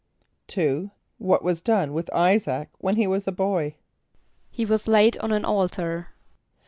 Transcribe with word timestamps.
= 0.25 0.47
=2.= 0.47 0.89
What 1.19 1.43
was 1.43 1.61
done 1.61 1.93
with 1.93 2.07
[=I]´[s+]aac 2.11 2.69
when 2.79 2.95
he 2.95 3.05
was 3.05 3.27
a 3.27 3.31
boy? 3.31 3.75
=He 4.49 4.65
was 4.65 4.87
laid 4.87 5.15
on 5.19 5.31
an 5.31 5.45
altar. 5.45 6.07